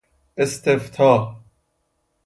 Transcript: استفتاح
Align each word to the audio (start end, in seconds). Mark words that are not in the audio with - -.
استفتاح 0.37 1.35